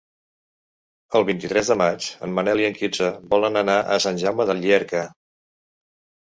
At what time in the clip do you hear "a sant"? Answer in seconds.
3.97-4.19